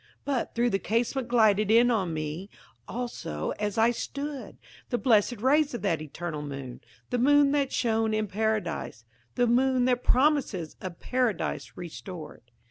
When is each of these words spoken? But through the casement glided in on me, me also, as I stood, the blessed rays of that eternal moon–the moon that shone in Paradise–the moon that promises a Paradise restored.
But 0.25 0.55
through 0.55 0.71
the 0.71 0.79
casement 0.79 1.27
glided 1.27 1.69
in 1.69 1.91
on 1.91 2.11
me, 2.11 2.49
me 2.49 2.49
also, 2.87 3.51
as 3.59 3.77
I 3.77 3.91
stood, 3.91 4.57
the 4.89 4.97
blessed 4.97 5.39
rays 5.41 5.75
of 5.75 5.83
that 5.83 6.01
eternal 6.01 6.41
moon–the 6.41 7.19
moon 7.19 7.51
that 7.51 7.71
shone 7.71 8.11
in 8.11 8.25
Paradise–the 8.25 9.45
moon 9.45 9.85
that 9.85 10.03
promises 10.03 10.75
a 10.81 10.89
Paradise 10.89 11.73
restored. 11.77 12.49